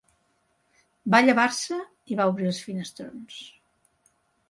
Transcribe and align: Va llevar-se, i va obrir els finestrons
Va 1.15 1.19
llevar-se, 1.27 1.79
i 2.15 2.19
va 2.25 2.29
obrir 2.35 2.51
els 2.55 2.65
finestrons 2.71 3.41